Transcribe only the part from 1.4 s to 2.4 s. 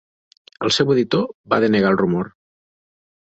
va denegar el rumor.